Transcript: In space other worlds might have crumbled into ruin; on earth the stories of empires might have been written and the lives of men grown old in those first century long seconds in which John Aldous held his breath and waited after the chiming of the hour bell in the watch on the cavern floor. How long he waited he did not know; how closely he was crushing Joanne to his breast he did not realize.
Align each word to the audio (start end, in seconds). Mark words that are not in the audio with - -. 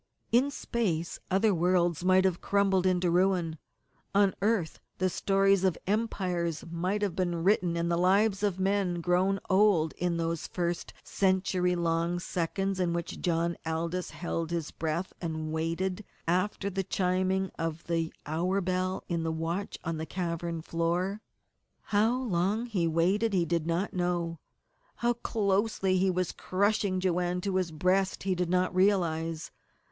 In 0.31 0.49
space 0.49 1.19
other 1.29 1.53
worlds 1.53 2.03
might 2.03 2.25
have 2.25 2.41
crumbled 2.41 2.87
into 2.87 3.11
ruin; 3.11 3.59
on 4.15 4.33
earth 4.41 4.79
the 4.97 5.11
stories 5.11 5.63
of 5.63 5.77
empires 5.85 6.65
might 6.71 7.03
have 7.03 7.15
been 7.15 7.43
written 7.43 7.77
and 7.77 7.91
the 7.91 7.97
lives 7.97 8.41
of 8.41 8.59
men 8.59 8.99
grown 9.01 9.39
old 9.47 9.93
in 9.93 10.17
those 10.17 10.47
first 10.47 10.91
century 11.03 11.75
long 11.75 12.17
seconds 12.17 12.79
in 12.79 12.93
which 12.93 13.21
John 13.21 13.55
Aldous 13.63 14.09
held 14.09 14.49
his 14.49 14.71
breath 14.71 15.13
and 15.21 15.51
waited 15.51 16.03
after 16.27 16.71
the 16.71 16.83
chiming 16.83 17.51
of 17.59 17.83
the 17.83 18.11
hour 18.25 18.59
bell 18.59 19.03
in 19.07 19.21
the 19.21 19.31
watch 19.31 19.77
on 19.83 19.97
the 19.97 20.07
cavern 20.07 20.63
floor. 20.63 21.21
How 21.83 22.17
long 22.23 22.65
he 22.65 22.87
waited 22.87 23.33
he 23.33 23.45
did 23.45 23.67
not 23.67 23.93
know; 23.93 24.39
how 24.95 25.13
closely 25.13 25.99
he 25.99 26.09
was 26.09 26.31
crushing 26.31 26.99
Joanne 26.99 27.39
to 27.41 27.57
his 27.57 27.71
breast 27.71 28.23
he 28.23 28.33
did 28.33 28.49
not 28.49 28.73
realize. 28.73 29.51